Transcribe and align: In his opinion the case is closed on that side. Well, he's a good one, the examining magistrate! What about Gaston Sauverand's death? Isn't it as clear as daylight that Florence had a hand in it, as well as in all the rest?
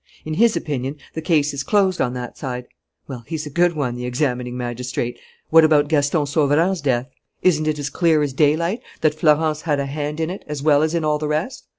In 0.25 0.33
his 0.33 0.55
opinion 0.57 0.95
the 1.13 1.21
case 1.21 1.53
is 1.53 1.61
closed 1.61 2.01
on 2.01 2.13
that 2.13 2.35
side. 2.35 2.65
Well, 3.07 3.23
he's 3.27 3.45
a 3.45 3.51
good 3.51 3.73
one, 3.73 3.93
the 3.93 4.07
examining 4.07 4.57
magistrate! 4.57 5.19
What 5.51 5.63
about 5.63 5.89
Gaston 5.89 6.25
Sauverand's 6.25 6.81
death? 6.81 7.11
Isn't 7.43 7.67
it 7.67 7.77
as 7.77 7.91
clear 7.91 8.23
as 8.23 8.33
daylight 8.33 8.81
that 9.01 9.13
Florence 9.13 9.61
had 9.61 9.79
a 9.79 9.85
hand 9.85 10.19
in 10.19 10.31
it, 10.31 10.43
as 10.47 10.63
well 10.63 10.81
as 10.81 10.95
in 10.95 11.05
all 11.05 11.19
the 11.19 11.27
rest? 11.27 11.67